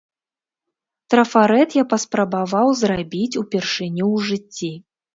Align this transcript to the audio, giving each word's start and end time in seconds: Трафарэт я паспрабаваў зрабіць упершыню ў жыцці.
Трафарэт 1.15 1.77
я 1.79 1.85
паспрабаваў 1.93 2.75
зрабіць 2.83 3.39
упершыню 3.45 4.05
ў 4.15 4.31
жыцці. 4.33 4.77